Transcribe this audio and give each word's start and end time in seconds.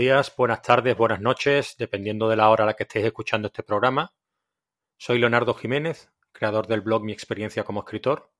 Días, 0.00 0.34
buenas 0.34 0.62
tardes, 0.62 0.96
buenas 0.96 1.20
noches, 1.20 1.76
dependiendo 1.76 2.26
de 2.30 2.36
la 2.36 2.48
hora 2.48 2.64
a 2.64 2.68
la 2.68 2.72
que 2.72 2.84
estéis 2.84 3.04
escuchando 3.04 3.48
este 3.48 3.62
programa. 3.62 4.14
Soy 4.96 5.18
Leonardo 5.18 5.52
Jiménez, 5.52 6.10
creador 6.32 6.66
del 6.66 6.80
blog 6.80 7.04
Mi 7.04 7.12
experiencia 7.12 7.64
como 7.64 7.80
escritor. 7.80 8.32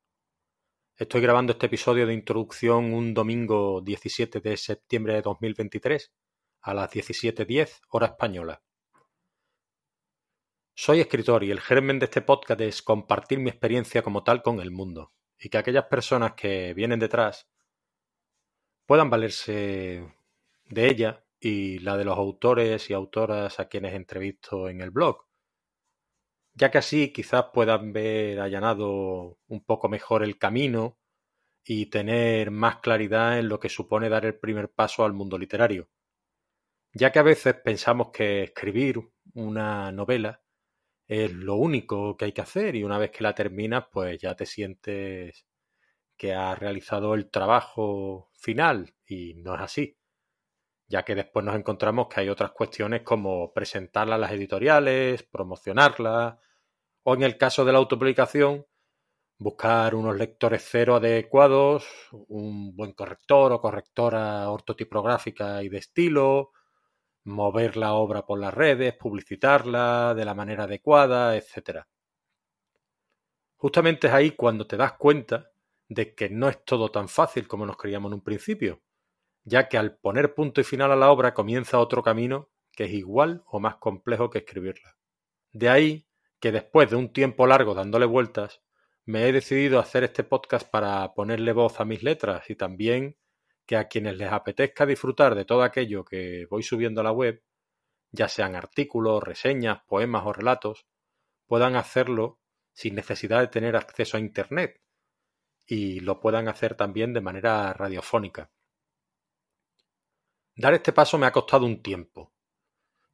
Estoy 0.97 1.21
grabando 1.21 1.53
este 1.53 1.67
episodio 1.67 2.07
de 2.07 2.15
introducción 2.15 2.95
un 2.95 3.13
domingo 3.13 3.83
17 3.83 4.41
de 4.41 4.57
septiembre 4.57 5.13
de 5.13 5.21
2023 5.21 6.11
a 6.63 6.73
las 6.73 6.91
17.10 6.93 7.83
hora 7.91 8.07
española. 8.07 8.63
Soy 10.75 11.01
escritor 11.01 11.45
y 11.45 11.51
el 11.51 11.61
germen 11.61 11.99
de 11.99 12.07
este 12.07 12.23
podcast 12.23 12.63
es 12.63 12.81
compartir 12.81 13.39
mi 13.39 13.51
experiencia 13.51 14.01
como 14.01 14.25
tal 14.25 14.43
con 14.43 14.61
el 14.61 14.71
mundo 14.71 15.13
y 15.39 15.51
que 15.51 15.59
aquellas 15.59 15.85
personas 15.85 16.33
que 16.33 16.73
vienen 16.73 17.01
detrás 17.01 17.51
puedan 18.87 19.11
valerse 19.11 20.11
de 20.65 20.89
ella 20.89 21.23
y 21.41 21.79
la 21.81 21.97
de 21.97 22.05
los 22.05 22.19
autores 22.19 22.91
y 22.91 22.93
autoras 22.95 23.59
a 23.61 23.69
quienes 23.69 23.95
entrevisto 23.95 24.69
en 24.69 24.83
el 24.83 24.91
blog, 24.91 25.27
ya 26.55 26.71
que 26.71 26.79
así 26.79 27.13
quizás 27.13 27.47
puedan 27.53 27.93
ver 27.93 28.41
allanado 28.41 29.39
un 29.49 29.65
poco 29.65 29.89
mejor 29.89 30.23
el 30.23 30.39
camino 30.39 30.99
y 31.65 31.87
tener 31.87 32.51
más 32.51 32.79
claridad 32.79 33.39
en 33.39 33.49
lo 33.49 33.61
que 33.61 33.69
supone 33.69 34.09
dar 34.09 34.27
el 34.27 34.39
primer 34.39 34.71
paso 34.71 35.05
al 35.05 35.15
mundo 35.15 35.39
literario, 35.39 35.89
ya 36.93 37.13
que 37.13 37.19
a 37.21 37.23
veces 37.23 37.55
pensamos 37.55 38.11
que 38.13 38.43
escribir 38.45 39.01
una 39.35 39.93
novela 39.93 40.43
es 41.09 41.33
lo 41.33 41.57
único 41.57 42.17
que 42.17 42.27
hay 42.27 42.33
que 42.33 42.43
hacer 42.43 42.77
y 42.77 42.85
una 42.85 42.99
vez 42.99 43.11
que 43.11 43.25
la 43.25 43.35
terminas 43.35 43.87
pues 43.93 44.19
ya 44.21 44.37
te 44.37 44.47
sientes 44.47 45.47
que 46.17 46.35
has 46.35 46.59
realizado 46.59 47.15
el 47.15 47.31
trabajo 47.31 48.31
final 48.35 48.95
y 49.07 49.35
no 49.35 49.55
es 49.55 49.61
así 49.63 50.00
ya 50.91 51.05
que 51.05 51.15
después 51.15 51.45
nos 51.45 51.55
encontramos 51.55 52.09
que 52.09 52.21
hay 52.21 52.29
otras 52.29 52.51
cuestiones 52.51 53.03
como 53.03 53.53
presentarla 53.53 54.17
a 54.17 54.19
las 54.19 54.33
editoriales, 54.33 55.23
promocionarla, 55.23 56.41
o 57.05 57.15
en 57.15 57.23
el 57.23 57.39
caso 57.39 57.65
de 57.65 57.73
la 57.73 57.79
autopublicación, 57.79 58.67
buscar 59.39 59.95
unos 59.95 60.17
lectores 60.17 60.67
cero 60.69 60.97
adecuados, 60.97 61.87
un 62.29 62.75
buen 62.75 62.93
corrector 62.93 63.53
o 63.53 63.61
correctora 63.61 64.51
ortotipográfica 64.51 65.63
y 65.63 65.69
de 65.69 65.79
estilo, 65.79 66.51
mover 67.25 67.77
la 67.77 67.95
obra 67.95 68.27
por 68.27 68.41
las 68.41 68.53
redes, 68.53 68.95
publicitarla 68.97 70.15
de 70.17 70.25
la 70.25 70.35
manera 70.35 70.65
adecuada, 70.65 71.37
etc. 71.37 71.85
Justamente 73.57 74.09
es 74.09 74.13
ahí 74.13 74.33
cuando 74.33 74.67
te 74.67 74.77
das 74.77 74.95
cuenta 74.95 75.53
de 75.89 76.17
que 76.17 76.31
no 76.31 76.49
es 76.49 76.65
todo 76.65 76.91
tan 76.91 77.09
fácil 77.09 77.47
como 77.47 77.65
nos 77.65 77.77
creíamos 77.77 78.11
en 78.11 78.15
un 78.15 78.25
principio 78.25 78.83
ya 79.51 79.69
que 79.69 79.77
al 79.77 79.97
poner 79.97 80.33
punto 80.33 80.61
y 80.61 80.65
final 80.65 80.93
a 80.93 80.97
la 80.97 81.11
obra 81.11 81.35
comienza 81.35 81.81
otro 81.81 82.05
camino 82.05 82.51
que 82.71 82.85
es 82.85 82.93
igual 82.93 83.43
o 83.47 83.59
más 83.59 83.77
complejo 83.77 84.31
que 84.31 84.39
escribirla. 84.39 84.97
De 85.51 85.69
ahí 85.69 86.07
que 86.39 86.53
después 86.53 86.89
de 86.89 86.95
un 86.95 87.13
tiempo 87.13 87.49
largo 87.49 87.75
dándole 87.75 88.07
vueltas, 88.07 88.63
me 89.05 89.29
he 89.29 89.33
decidido 89.33 89.81
hacer 89.81 90.05
este 90.05 90.23
podcast 90.23 90.71
para 90.71 91.13
ponerle 91.15 91.53
voz 91.53 91.81
a 91.81 91.85
mis 91.85 92.05
letras 92.05 92.49
y 92.49 92.55
también 92.55 93.19
que 93.67 93.77
a 93.77 93.89
quienes 93.89 94.17
les 94.17 94.31
apetezca 94.31 94.87
disfrutar 94.87 95.35
de 95.35 95.45
todo 95.45 95.65
aquello 95.65 96.05
que 96.05 96.47
voy 96.49 96.63
subiendo 96.63 97.01
a 97.01 97.05
la 97.05 97.13
web, 97.13 97.43
ya 98.13 98.29
sean 98.29 98.55
artículos, 98.55 99.21
reseñas, 99.21 99.83
poemas 99.89 100.23
o 100.27 100.33
relatos, 100.33 100.87
puedan 101.47 101.75
hacerlo 101.75 102.39
sin 102.73 102.95
necesidad 102.95 103.41
de 103.41 103.49
tener 103.49 103.75
acceso 103.75 104.17
a 104.17 104.21
Internet 104.21 104.81
y 105.67 105.99
lo 106.01 106.21
puedan 106.21 106.47
hacer 106.47 106.77
también 106.77 107.13
de 107.13 107.21
manera 107.21 107.73
radiofónica. 107.73 108.53
Dar 110.61 110.75
este 110.75 110.93
paso 110.93 111.17
me 111.17 111.25
ha 111.25 111.33
costado 111.33 111.65
un 111.65 111.83
tiempo. 111.83 112.35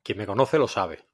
Quien 0.02 0.18
me 0.18 0.26
conoce 0.26 0.58
lo 0.58 0.66
sabe. 0.66 1.06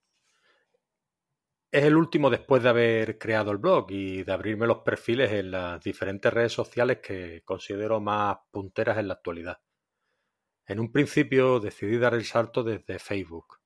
Es 1.70 1.84
el 1.84 1.94
último 1.94 2.31
después 2.31 2.62
de 2.62 2.70
haber 2.70 3.19
creado 3.19 3.50
el 3.50 3.59
blog 3.59 3.91
y 3.91 4.22
de 4.22 4.32
abrirme 4.32 4.66
los 4.66 4.78
perfiles 4.78 5.31
en 5.31 5.50
las 5.50 5.82
diferentes 5.84 6.32
redes 6.32 6.54
sociales 6.54 7.00
que 7.03 7.42
considero 7.44 8.00
más 8.00 8.38
punteras 8.50 8.97
en 8.97 9.09
la 9.09 9.15
actualidad. 9.15 9.60
En 10.65 10.81
un 10.81 10.91
principio 10.91 11.60
decidí 11.60 11.98
dar 11.98 12.15
el 12.15 12.25
salto 12.25 12.62
desde 12.62 12.98
Facebook, 12.98 13.59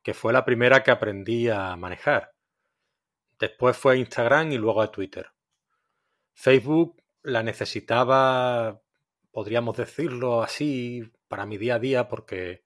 que 0.00 0.14
fue 0.14 0.32
la 0.32 0.44
primera 0.44 0.84
que 0.84 0.92
aprendí 0.92 1.48
a 1.48 1.74
manejar. 1.74 2.36
Después 3.36 3.76
fue 3.76 3.94
a 3.94 3.96
Instagram 3.96 4.52
y 4.52 4.58
luego 4.58 4.80
a 4.80 4.92
Twitter. 4.92 5.26
Facebook 6.34 7.02
la 7.24 7.42
necesitaba, 7.42 8.80
podríamos 9.32 9.76
decirlo 9.76 10.40
así, 10.40 11.02
para 11.32 11.46
mi 11.46 11.56
día 11.56 11.76
a 11.76 11.78
día 11.78 12.08
porque 12.08 12.62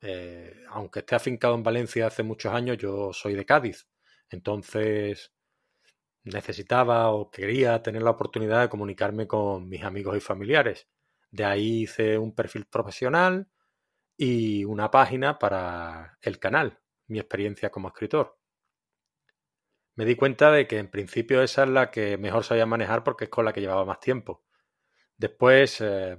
eh, 0.00 0.64
aunque 0.70 1.00
esté 1.00 1.14
afincado 1.14 1.54
en 1.54 1.62
Valencia 1.62 2.06
hace 2.06 2.22
muchos 2.22 2.50
años, 2.50 2.78
yo 2.78 3.12
soy 3.12 3.34
de 3.34 3.44
Cádiz. 3.44 3.86
Entonces 4.30 5.34
necesitaba 6.24 7.10
o 7.10 7.30
quería 7.30 7.82
tener 7.82 8.00
la 8.02 8.12
oportunidad 8.12 8.62
de 8.62 8.70
comunicarme 8.70 9.26
con 9.26 9.68
mis 9.68 9.82
amigos 9.84 10.16
y 10.16 10.20
familiares. 10.20 10.88
De 11.30 11.44
ahí 11.44 11.82
hice 11.82 12.16
un 12.16 12.34
perfil 12.34 12.64
profesional 12.64 13.50
y 14.16 14.64
una 14.64 14.90
página 14.90 15.38
para 15.38 16.16
el 16.22 16.38
canal, 16.38 16.80
mi 17.08 17.18
experiencia 17.18 17.68
como 17.68 17.88
escritor. 17.88 18.38
Me 19.96 20.06
di 20.06 20.16
cuenta 20.16 20.50
de 20.50 20.66
que 20.66 20.78
en 20.78 20.90
principio 20.90 21.42
esa 21.42 21.64
es 21.64 21.68
la 21.68 21.90
que 21.90 22.16
mejor 22.16 22.42
sabía 22.42 22.64
manejar 22.64 23.04
porque 23.04 23.24
es 23.24 23.30
con 23.30 23.44
la 23.44 23.52
que 23.52 23.60
llevaba 23.60 23.84
más 23.84 24.00
tiempo. 24.00 24.46
Después 25.18 25.82
eh, 25.82 26.16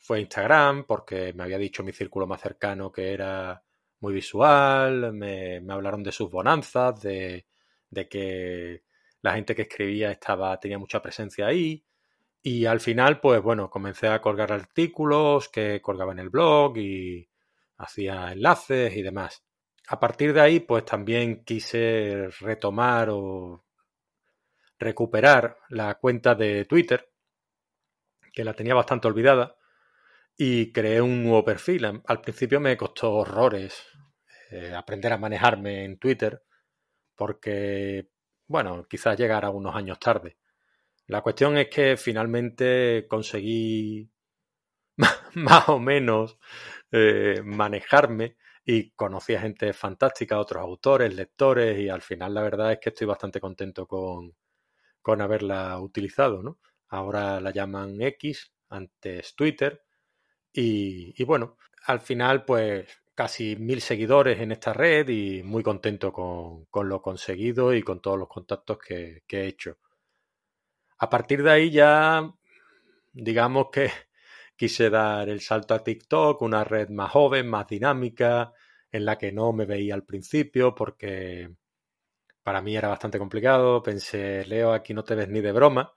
fue 0.00 0.20
Instagram, 0.20 0.84
porque 0.84 1.32
me 1.34 1.44
había 1.44 1.58
dicho 1.58 1.82
mi 1.82 1.92
círculo 1.92 2.26
más 2.26 2.40
cercano 2.40 2.90
que 2.90 3.12
era 3.12 3.62
muy 4.00 4.14
visual, 4.14 5.12
me, 5.12 5.60
hablaron 5.68 6.02
de 6.02 6.12
sus 6.12 6.30
bonanzas, 6.30 7.00
de, 7.02 7.46
de, 7.90 8.08
que 8.08 8.82
la 9.22 9.34
gente 9.34 9.54
que 9.54 9.62
escribía 9.62 10.10
estaba, 10.10 10.58
tenía 10.58 10.78
mucha 10.78 11.02
presencia 11.02 11.46
ahí. 11.46 11.84
Y 12.42 12.64
al 12.64 12.80
final, 12.80 13.20
pues 13.20 13.42
bueno, 13.42 13.68
comencé 13.68 14.08
a 14.08 14.20
colgar 14.20 14.52
artículos 14.52 15.48
que 15.50 15.82
colgaba 15.82 16.12
en 16.12 16.20
el 16.20 16.30
blog 16.30 16.78
y 16.78 17.28
hacía 17.76 18.32
enlaces 18.32 18.96
y 18.96 19.02
demás. 19.02 19.44
A 19.88 20.00
partir 20.00 20.32
de 20.32 20.40
ahí, 20.40 20.60
pues 20.60 20.84
también 20.84 21.44
quise 21.44 22.28
retomar 22.40 23.08
o 23.10 23.64
recuperar 24.78 25.58
la 25.68 25.94
cuenta 25.96 26.34
de 26.34 26.64
Twitter, 26.64 27.10
que 28.32 28.44
la 28.44 28.54
tenía 28.54 28.74
bastante 28.74 29.08
olvidada, 29.08 29.56
y 30.42 30.72
creé 30.72 31.02
un 31.02 31.22
nuevo 31.22 31.44
perfil. 31.44 31.84
Al 31.84 32.20
principio 32.22 32.60
me 32.60 32.74
costó 32.74 33.12
horrores 33.12 33.86
eh, 34.50 34.72
aprender 34.74 35.12
a 35.12 35.18
manejarme 35.18 35.84
en 35.84 35.98
Twitter 35.98 36.42
porque, 37.14 38.08
bueno, 38.46 38.86
quizás 38.88 39.18
llegara 39.18 39.50
unos 39.50 39.76
años 39.76 39.98
tarde. 39.98 40.38
La 41.08 41.20
cuestión 41.20 41.58
es 41.58 41.68
que 41.68 41.98
finalmente 41.98 43.06
conseguí 43.06 44.10
más 45.34 45.68
o 45.68 45.78
menos 45.78 46.38
eh, 46.90 47.42
manejarme 47.44 48.38
y 48.64 48.92
conocí 48.92 49.34
a 49.34 49.42
gente 49.42 49.74
fantástica, 49.74 50.40
otros 50.40 50.62
autores, 50.62 51.14
lectores 51.14 51.78
y 51.78 51.90
al 51.90 52.00
final 52.00 52.32
la 52.32 52.42
verdad 52.42 52.72
es 52.72 52.78
que 52.78 52.88
estoy 52.88 53.06
bastante 53.06 53.40
contento 53.40 53.86
con, 53.86 54.34
con 55.02 55.20
haberla 55.20 55.78
utilizado. 55.80 56.42
¿no? 56.42 56.60
Ahora 56.88 57.40
la 57.42 57.50
llaman 57.50 58.00
X, 58.00 58.54
antes 58.70 59.34
Twitter 59.36 59.82
y, 60.52 61.24
bueno, 61.24 61.56
al 61.86 62.00
final, 62.00 62.44
pues 62.44 62.86
casi 63.14 63.56
mil 63.56 63.80
seguidores 63.80 64.40
en 64.40 64.52
esta 64.52 64.72
red 64.72 65.08
y 65.08 65.42
muy 65.42 65.62
contento 65.62 66.12
con, 66.12 66.88
lo 66.88 67.02
conseguido 67.02 67.74
y 67.74 67.82
con 67.82 68.00
todos 68.00 68.18
los 68.18 68.28
contactos 68.28 68.78
que, 68.78 69.22
he 69.28 69.46
hecho. 69.46 69.78
A 70.98 71.08
partir 71.10 71.42
de 71.42 71.50
ahí 71.50 71.70
ya, 71.70 72.32
digamos 73.12 73.68
que 73.72 73.90
quise 74.56 74.90
dar 74.90 75.28
el 75.28 75.40
salto 75.40 75.74
a 75.74 75.84
TikTok, 75.84 76.42
una 76.42 76.64
red 76.64 76.88
más 76.90 77.10
joven, 77.12 77.48
más 77.48 77.66
dinámica, 77.66 78.52
en 78.92 79.04
la 79.04 79.18
que 79.18 79.32
no 79.32 79.52
me 79.52 79.66
veía 79.66 79.94
al 79.94 80.04
principio 80.04 80.74
porque 80.74 81.50
para 82.42 82.62
mí 82.62 82.76
era 82.76 82.88
bastante 82.88 83.18
complicado. 83.18 83.82
Pensé, 83.82 84.44
Leo, 84.46 84.72
aquí 84.72 84.94
no 84.94 85.04
te 85.04 85.14
ves 85.14 85.28
ni 85.28 85.40
de 85.40 85.52
broma. 85.52 85.94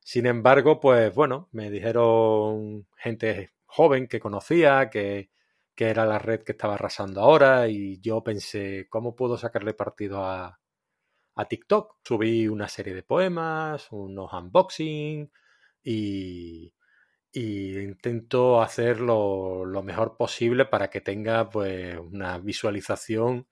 Sin 0.00 0.26
embargo, 0.26 0.80
pues 0.80 1.14
bueno, 1.14 1.48
me 1.52 1.70
dijeron 1.70 2.86
gente 2.96 3.53
joven 3.74 4.06
que 4.06 4.20
conocía, 4.20 4.88
que, 4.88 5.30
era 5.76 6.06
la 6.06 6.18
red 6.20 6.42
que 6.44 6.52
estaba 6.52 6.74
arrasando 6.74 7.20
ahora 7.20 7.68
y 7.68 8.00
yo 8.00 8.22
pensé, 8.22 8.86
¿cómo 8.88 9.16
puedo 9.16 9.36
sacarle 9.36 9.74
partido 9.74 10.24
a, 10.24 10.60
a 11.34 11.44
TikTok? 11.46 11.96
Subí 12.04 12.46
una 12.46 12.68
serie 12.68 12.94
de 12.94 13.02
poemas, 13.02 13.88
unos 13.90 14.32
unboxing 14.32 15.30
y, 15.82 16.72
y 17.32 17.78
intento 17.80 18.62
hacerlo 18.62 19.64
lo 19.64 19.82
mejor 19.82 20.16
posible 20.16 20.66
para 20.66 20.88
que 20.88 21.00
tenga 21.00 21.50
pues 21.50 21.98
una 21.98 22.38
visualización 22.38 23.48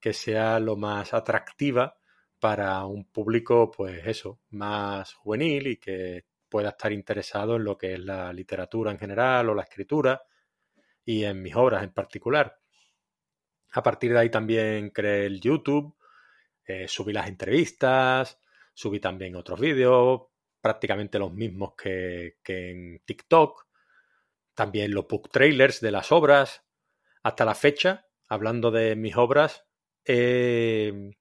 que 0.00 0.12
sea 0.12 0.60
lo 0.60 0.76
más 0.76 1.14
atractiva 1.14 1.96
para 2.38 2.84
un 2.86 3.06
público 3.06 3.70
pues 3.70 4.06
eso, 4.06 4.40
más 4.50 5.14
juvenil 5.14 5.68
y 5.68 5.76
que 5.78 6.26
pueda 6.52 6.68
estar 6.68 6.92
interesado 6.92 7.56
en 7.56 7.64
lo 7.64 7.78
que 7.78 7.94
es 7.94 8.00
la 8.00 8.30
literatura 8.30 8.90
en 8.92 8.98
general 8.98 9.48
o 9.48 9.54
la 9.54 9.62
escritura. 9.62 10.22
y 11.04 11.24
en 11.24 11.42
mis 11.42 11.56
obras 11.56 11.82
en 11.82 11.92
particular. 11.92 12.60
A 13.72 13.82
partir 13.82 14.12
de 14.12 14.18
ahí 14.20 14.30
también 14.30 14.90
creé 14.90 15.26
el 15.26 15.40
YouTube, 15.40 15.96
eh, 16.64 16.86
subí 16.88 17.12
las 17.12 17.26
entrevistas, 17.28 18.38
subí 18.74 19.00
también 19.00 19.34
otros 19.34 19.58
vídeos, 19.58 20.22
prácticamente 20.60 21.18
los 21.18 21.32
mismos 21.32 21.74
que, 21.74 22.36
que 22.44 22.70
en 22.70 23.00
TikTok, 23.04 23.66
también 24.54 24.94
los 24.94 25.08
book 25.08 25.30
trailers 25.30 25.80
de 25.80 25.90
las 25.90 26.12
obras. 26.12 26.62
Hasta 27.24 27.44
la 27.44 27.54
fecha, 27.54 28.06
hablando 28.28 28.70
de 28.70 28.94
mis 28.94 29.16
obras, 29.16 29.64
he 30.04 31.14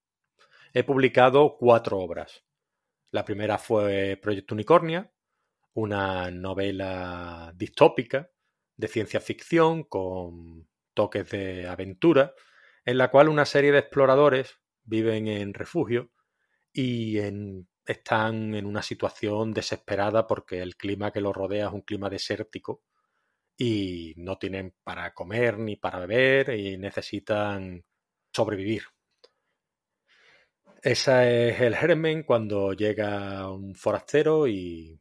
publicado 0.85 1.57
cuatro 1.57 1.99
obras. 1.99 2.43
La 3.11 3.25
primera 3.25 3.57
fue 3.57 4.17
Proyecto 4.21 4.55
Unicornia, 4.55 5.11
una 5.73 6.31
novela 6.31 7.53
distópica 7.55 8.29
de 8.75 8.87
ciencia 8.87 9.19
ficción 9.19 9.83
con 9.83 10.67
toques 10.93 11.29
de 11.29 11.67
aventura, 11.67 12.33
en 12.85 12.97
la 12.97 13.09
cual 13.09 13.29
una 13.29 13.45
serie 13.45 13.71
de 13.71 13.79
exploradores 13.79 14.59
viven 14.83 15.27
en 15.27 15.53
refugio 15.53 16.11
y 16.73 17.17
están 17.85 18.55
en 18.55 18.65
una 18.65 18.81
situación 18.81 19.53
desesperada 19.53 20.27
porque 20.27 20.61
el 20.61 20.75
clima 20.75 21.11
que 21.11 21.21
los 21.21 21.35
rodea 21.35 21.67
es 21.67 21.73
un 21.73 21.81
clima 21.81 22.09
desértico 22.09 22.83
y 23.57 24.13
no 24.17 24.37
tienen 24.37 24.73
para 24.83 25.13
comer 25.13 25.59
ni 25.59 25.75
para 25.75 25.99
beber 25.99 26.57
y 26.57 26.77
necesitan 26.77 27.85
sobrevivir. 28.33 28.83
Ese 30.81 31.49
es 31.49 31.61
el 31.61 31.75
germen 31.75 32.23
cuando 32.23 32.73
llega 32.73 33.47
un 33.51 33.75
forastero 33.75 34.47
y, 34.47 34.99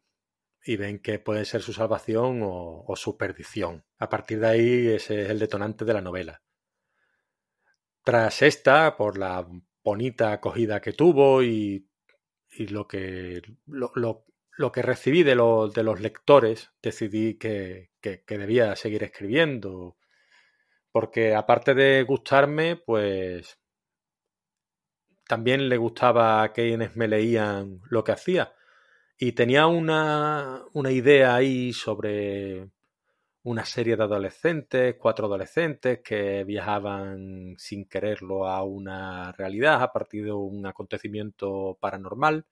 ven 0.66 1.00
que 1.00 1.18
puede 1.18 1.44
ser 1.44 1.62
su 1.62 1.72
salvación 1.72 2.40
o, 2.42 2.94
su 2.96 3.16
perdición. 3.16 3.84
A 3.98 4.08
partir 4.08 4.40
de 4.40 4.48
ahí 4.48 4.86
ese 4.88 5.22
es 5.22 5.30
el 5.30 5.38
detonante 5.38 5.84
de 5.84 5.94
la 5.94 6.02
novela. 6.02 6.42
Tras 8.04 8.42
esta, 8.42 8.96
por 8.96 9.18
la 9.18 9.46
bonita 9.82 10.32
acogida 10.32 10.80
que 10.80 10.92
tuvo 10.92 11.42
y, 11.42 11.86
lo 12.68 12.86
que 12.86 13.42
lo, 13.66 14.72
que 14.72 14.82
recibí 14.82 15.22
de, 15.22 15.30
de, 15.32 15.82
los 15.82 16.00
lectores, 16.00 16.70
decidí 16.82 17.38
que, 17.38 17.90
que, 18.00 18.22
debía 18.26 18.76
seguir 18.76 19.02
escribiendo. 19.04 19.96
Porque 20.92 21.34
aparte 21.34 21.74
de 21.74 22.02
gustarme, 22.02 22.76
pues 22.76 23.58
también 25.26 25.68
le 25.68 25.76
gustaba 25.76 26.42
a 26.42 26.52
quienes 26.52 26.96
me 26.96 27.08
leían 27.08 27.80
lo 27.88 28.02
que 28.02 28.12
hacía. 28.12 28.52
Y 29.22 29.32
tenía 29.32 29.66
una, 29.66 30.64
una 30.72 30.90
idea 30.90 31.34
ahí 31.34 31.74
sobre 31.74 32.70
una 33.42 33.66
serie 33.66 33.94
de 33.94 34.04
adolescentes, 34.04 34.96
cuatro 34.98 35.26
adolescentes 35.26 36.00
que 36.02 36.42
viajaban 36.44 37.54
sin 37.58 37.84
quererlo 37.84 38.46
a 38.46 38.62
una 38.62 39.32
realidad 39.32 39.82
a 39.82 39.92
partir 39.92 40.24
de 40.24 40.32
un 40.32 40.64
acontecimiento 40.64 41.76
paranormal 41.78 42.46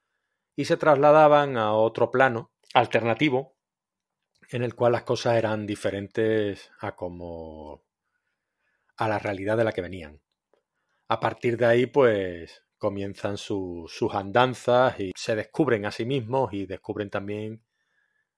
y 0.56 0.66
se 0.66 0.76
trasladaban 0.76 1.56
a 1.56 1.72
otro 1.72 2.10
plano 2.10 2.50
alternativo 2.74 3.56
en 4.50 4.62
el 4.62 4.74
cual 4.74 4.92
las 4.92 5.04
cosas 5.04 5.36
eran 5.36 5.66
diferentes 5.66 6.70
a 6.80 6.94
como 6.94 7.82
a 8.98 9.08
la 9.08 9.18
realidad 9.18 9.56
de 9.56 9.64
la 9.64 9.72
que 9.72 9.80
venían. 9.80 10.20
A 11.08 11.18
partir 11.18 11.56
de 11.56 11.64
ahí, 11.64 11.86
pues 11.86 12.62
comienzan 12.78 13.36
sus 13.36 14.14
andanzas 14.14 14.98
y 15.00 15.12
se 15.14 15.36
descubren 15.36 15.84
a 15.84 15.90
sí 15.90 16.06
mismos 16.06 16.52
y 16.52 16.66
descubren 16.66 17.10
también 17.10 17.62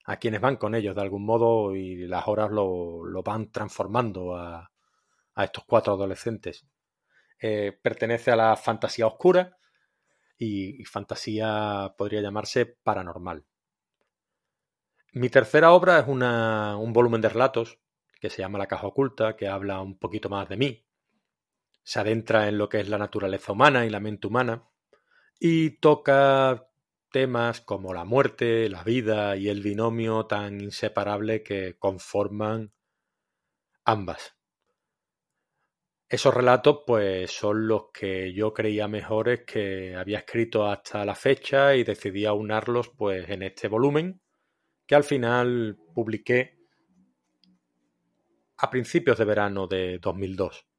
a 0.04 0.16
quienes 0.16 0.40
van 0.40 0.56
con 0.56 0.74
ellos 0.74 0.96
de 0.96 1.02
algún 1.02 1.24
modo 1.24 1.76
y 1.76 2.06
las 2.06 2.26
horas 2.26 2.50
lo, 2.50 3.22
van 3.22 3.52
transformando 3.52 4.36
a, 4.36 4.70
estos 5.36 5.64
cuatro 5.64 5.94
adolescentes. 5.94 6.66
Eh, 7.40 7.78
pertenece 7.80 8.30
a 8.30 8.36
la 8.36 8.56
fantasía 8.56 9.06
oscura 9.06 9.56
y, 10.36 10.84
fantasía 10.84 11.94
podría 11.96 12.20
llamarse 12.20 12.66
paranormal. 12.66 13.44
Mi 15.12 15.28
tercera 15.28 15.72
obra 15.72 15.98
es 16.00 16.06
un 16.08 16.92
volumen 16.92 17.20
de 17.20 17.28
relatos 17.28 17.78
que 18.20 18.30
se 18.30 18.42
llama 18.42 18.58
La 18.58 18.66
caja 18.66 18.86
oculta, 18.86 19.36
que 19.36 19.48
habla 19.48 19.80
un 19.80 19.98
poquito 19.98 20.28
más 20.28 20.48
de 20.48 20.56
mí, 20.56 20.84
se 21.82 22.00
adentra 22.00 22.48
en 22.48 22.58
lo 22.58 22.68
que 22.68 22.80
es 22.80 22.88
la 22.88 22.98
naturaleza 22.98 23.52
humana 23.52 23.86
y 23.86 23.90
la 23.90 24.00
mente 24.00 24.26
humana 24.26 24.64
y 25.38 25.78
toca 25.78 26.68
temas 27.10 27.60
como 27.60 27.92
la 27.94 28.04
muerte, 28.04 28.68
la 28.68 28.84
vida 28.84 29.36
y 29.36 29.48
el 29.48 29.62
binomio 29.62 30.26
tan 30.26 30.60
inseparable 30.60 31.42
que 31.42 31.76
conforman 31.78 32.72
ambas. 33.84 34.36
Esos 36.08 36.34
relatos 36.34 36.80
pues 36.86 37.30
son 37.30 37.68
los 37.68 37.90
que 37.92 38.32
yo 38.32 38.52
creía 38.52 38.88
mejores 38.88 39.44
que 39.46 39.94
había 39.94 40.18
escrito 40.18 40.66
hasta 40.66 41.04
la 41.04 41.14
fecha 41.14 41.76
y 41.76 41.84
decidí 41.84 42.26
aunarlos 42.26 42.88
pues 42.88 43.28
en 43.30 43.42
este 43.42 43.68
volumen 43.68 44.20
que 44.86 44.96
al 44.96 45.04
final 45.04 45.78
publiqué 45.94 46.58
a 48.56 48.68
principios 48.68 49.18
de 49.18 49.24
verano 49.24 49.68
de 49.68 49.98
2002. 50.00 50.69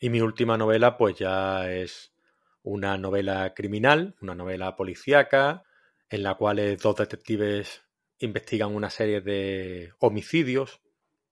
Y 0.00 0.10
mi 0.10 0.20
última 0.20 0.56
novela, 0.56 0.96
pues 0.96 1.16
ya 1.18 1.72
es 1.72 2.12
una 2.62 2.96
novela 2.96 3.52
criminal, 3.54 4.14
una 4.20 4.34
novela 4.34 4.76
policíaca, 4.76 5.64
en 6.08 6.22
la 6.22 6.34
cual 6.34 6.76
dos 6.76 6.96
detectives 6.96 7.82
investigan 8.18 8.74
una 8.74 8.90
serie 8.90 9.20
de 9.20 9.92
homicidios 9.98 10.80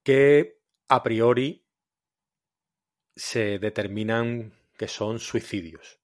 que 0.02 0.58
a 0.88 1.02
priori 1.02 1.64
se 3.14 3.58
determinan 3.58 4.52
que 4.76 4.88
son 4.88 5.18
suicidios. 5.18 6.00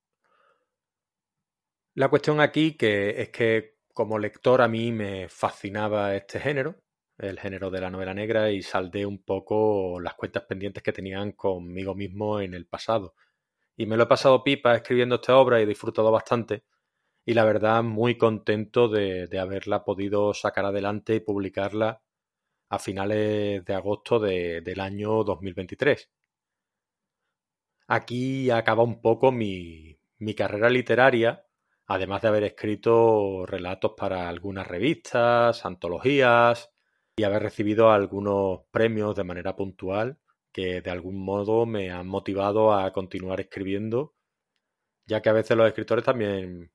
La 1.95 2.09
cuestión 2.09 2.41
aquí 2.41 2.77
que 2.77 3.21
es 3.23 3.29
que 3.31 3.77
como 3.93 4.19
lector 4.19 4.63
a 4.63 4.69
mí 4.69 4.93
me 4.93 5.29
fascinaba 5.29 6.17
este 6.17 6.41
género 6.41 6.82
el 7.23 7.39
género 7.39 7.71
de 7.71 7.81
la 7.81 7.91
novela 7.91 8.15
negra 8.15 8.51
y 8.51 8.63
saldé 8.63 9.07
un 9.07 9.23
poco 9.23 10.01
las 10.01 10.15
cuentas 10.15 10.45
pendientes 10.45 10.83
que 10.83 10.93
tenían 10.93 11.33
conmigo 11.33 11.95
mismo 11.95 12.41
en 12.41 12.55
el 12.55 12.67
pasado. 12.67 13.15
Y 13.77 13.87
me 13.87 13.97
lo 13.97 14.05
he 14.05 14.07
pasado 14.07 14.45
pipa 14.45 14.75
escribiendo 14.75 15.17
esta 15.17 15.37
obra 15.37 15.61
y 15.61 15.65
he 15.65 15.67
disfrutado 15.67 16.11
bastante. 16.11 16.65
Y 17.25 17.35
la 17.35 17.45
verdad, 17.45 17.83
muy 17.83 18.19
contento 18.19 18.89
de, 18.89 19.29
haberla 19.39 19.85
podido 19.85 20.35
sacar 20.35 20.65
adelante 20.67 21.15
y 21.17 21.21
publicarla 21.21 22.03
a 22.69 22.79
finales 22.79 23.65
de 23.65 23.75
agosto 23.75 24.19
del 24.19 24.81
año 24.81 25.25
2023. 25.25 26.11
Aquí 27.89 28.51
acaba 28.51 28.83
un 28.83 29.01
poco 29.01 29.31
mi, 29.31 29.99
mi 30.19 30.35
carrera 30.35 30.71
literaria, 30.71 31.47
además 31.87 32.23
de 32.23 32.29
haber 32.29 32.45
escrito 32.45 33.45
relatos 33.47 33.93
para 33.97 34.29
algunas 34.29 34.67
revistas, 34.67 35.65
antologías, 35.67 36.72
y 37.17 37.25
haber 37.25 37.43
recibido 37.43 37.91
algunos 37.91 38.61
premios 38.71 39.15
de 39.17 39.25
manera 39.25 39.55
puntual 39.57 40.19
que 40.53 40.83
de 40.83 40.91
algún 40.91 41.23
modo 41.25 41.67
me 41.67 41.91
han 41.91 42.07
motivado 42.09 42.73
a 42.75 42.93
continuar 42.93 43.41
escribiendo, 43.41 44.15
ya 45.07 45.23
que 45.23 45.31
a 45.31 45.33
veces 45.33 45.57
los 45.57 45.69
escritores 45.69 46.05
también, 46.05 46.73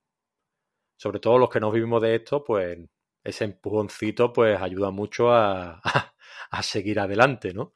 sobre 0.98 1.20
todo 1.20 1.38
los 1.38 1.50
que 1.50 1.60
no 1.60 1.72
vivimos 1.72 2.02
de 2.02 2.16
esto, 2.16 2.44
pues 2.44 2.80
ese 3.24 3.46
empujoncito 3.46 4.34
pues 4.34 4.60
ayuda 4.62 4.92
mucho 4.92 5.32
a, 5.32 5.82
a, 6.52 6.64
seguir 6.64 7.00
adelante, 7.00 7.54
¿no? 7.54 7.74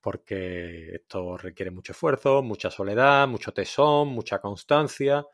Porque 0.00 0.94
esto 0.96 1.36
requiere 1.38 1.70
mucho 1.70 1.92
esfuerzo, 1.92 2.42
mucha 2.42 2.70
soledad, 2.70 3.28
mucho 3.28 3.52
tesón, 3.52 4.08
mucha 4.08 4.40
constancia 4.40 5.26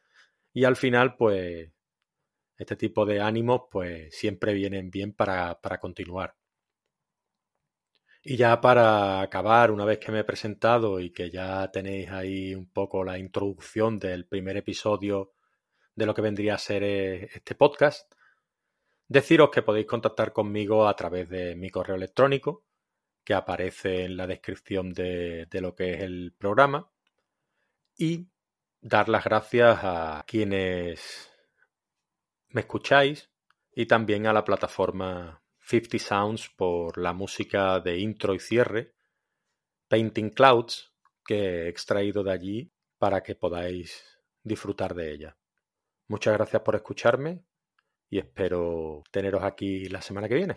y 0.52 0.64
al 0.64 0.76
final 0.76 1.16
pues 1.16 1.70
este 2.58 2.76
tipo 2.76 3.06
de 3.06 3.20
ánimos 3.20 3.62
pues 3.70 4.16
siempre 4.16 4.54
vienen 4.54 4.90
bien 4.90 5.12
para, 5.14 5.60
para 5.60 5.78
continuar. 5.80 6.34
Y 8.26 8.38
ya 8.38 8.58
para 8.58 9.20
acabar, 9.20 9.70
una 9.70 9.84
vez 9.84 9.98
que 9.98 10.10
me 10.10 10.20
he 10.20 10.24
presentado 10.24 10.98
y 10.98 11.10
que 11.10 11.30
ya 11.30 11.70
tenéis 11.70 12.10
ahí 12.10 12.54
un 12.54 12.70
poco 12.70 13.04
la 13.04 13.18
introducción 13.18 13.98
del 13.98 14.26
primer 14.26 14.56
episodio 14.56 15.34
de 15.94 16.06
lo 16.06 16.14
que 16.14 16.22
vendría 16.22 16.54
a 16.54 16.58
ser 16.58 16.84
eh, 16.84 17.28
este 17.34 17.54
podcast, 17.54 18.10
deciros 19.06 19.50
que 19.50 19.60
podéis 19.60 19.86
contactar 19.86 20.32
conmigo 20.32 20.88
a 20.88 20.96
través 20.96 21.28
de 21.28 21.54
mi 21.54 21.68
correo 21.68 21.96
electrónico, 21.96 22.64
que 23.24 23.34
aparece 23.34 24.06
en 24.06 24.16
la 24.16 24.26
descripción 24.26 24.94
de, 24.94 25.44
de 25.50 25.60
lo 25.60 25.74
que 25.74 25.92
es 25.92 26.00
el 26.00 26.34
programa, 26.38 26.90
y 27.98 28.28
dar 28.80 29.10
las 29.10 29.24
gracias 29.24 29.80
a 29.82 30.24
quienes 30.26 31.30
me 32.48 32.62
escucháis 32.62 33.30
y 33.74 33.84
también 33.84 34.26
a 34.26 34.32
la 34.32 34.44
plataforma 34.44 35.43
50 35.66 35.98
Sounds 35.98 36.50
por 36.50 36.98
la 36.98 37.14
música 37.14 37.80
de 37.80 37.98
intro 37.98 38.34
y 38.34 38.38
cierre, 38.38 38.94
Painting 39.88 40.30
Clouds, 40.30 40.92
que 41.24 41.64
he 41.64 41.68
extraído 41.68 42.22
de 42.22 42.32
allí 42.32 42.72
para 42.98 43.22
que 43.22 43.34
podáis 43.34 44.04
disfrutar 44.42 44.94
de 44.94 45.12
ella. 45.12 45.36
Muchas 46.06 46.34
gracias 46.34 46.60
por 46.62 46.76
escucharme 46.76 47.44
y 48.10 48.18
espero 48.18 49.02
teneros 49.10 49.42
aquí 49.42 49.86
la 49.86 50.02
semana 50.02 50.28
que 50.28 50.34
viene. 50.34 50.56